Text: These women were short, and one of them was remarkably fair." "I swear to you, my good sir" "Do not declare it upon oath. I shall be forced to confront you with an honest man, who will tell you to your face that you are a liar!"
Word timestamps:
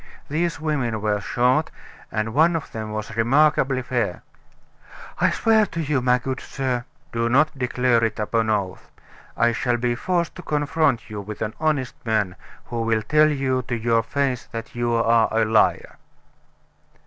These 0.29 0.59
women 0.59 0.99
were 0.99 1.21
short, 1.21 1.69
and 2.11 2.33
one 2.33 2.55
of 2.55 2.71
them 2.71 2.91
was 2.91 3.15
remarkably 3.15 3.83
fair." 3.83 4.23
"I 5.19 5.29
swear 5.29 5.67
to 5.67 5.79
you, 5.79 6.01
my 6.01 6.17
good 6.17 6.39
sir" 6.39 6.85
"Do 7.13 7.29
not 7.29 7.55
declare 7.55 8.03
it 8.03 8.17
upon 8.19 8.49
oath. 8.49 8.89
I 9.37 9.51
shall 9.51 9.77
be 9.77 9.93
forced 9.93 10.33
to 10.37 10.41
confront 10.41 11.11
you 11.11 11.21
with 11.21 11.43
an 11.43 11.53
honest 11.59 11.93
man, 12.03 12.35
who 12.65 12.81
will 12.81 13.03
tell 13.03 13.29
you 13.29 13.61
to 13.67 13.75
your 13.75 14.01
face 14.01 14.47
that 14.51 14.73
you 14.73 14.91
are 14.95 15.27
a 15.31 15.45
liar!" 15.45 15.97